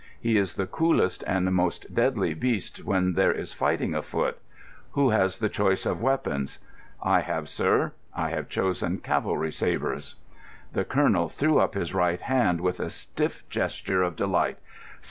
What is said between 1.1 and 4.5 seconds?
and most deadly beast when there is fighting afoot.